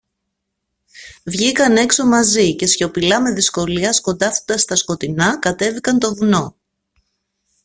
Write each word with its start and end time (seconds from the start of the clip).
Βγήκαν 1.25 1.77
έξω 1.77 2.05
μαζί, 2.05 2.55
και 2.55 2.65
σιωπηλά, 2.65 3.21
με 3.21 3.31
δυσκολία, 3.33 3.93
σκοντάφτοντας 3.93 4.61
στα 4.61 4.75
σκοτεινά, 4.75 5.39
κατέβηκαν 5.39 5.99
το 5.99 6.15
βουνό. 6.15 6.55